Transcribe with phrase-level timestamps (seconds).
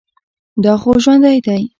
[0.63, 1.61] دا خو ژوندى دى.